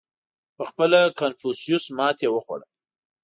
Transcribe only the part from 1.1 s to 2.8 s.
کنفوسیوس ماتې وخوړه.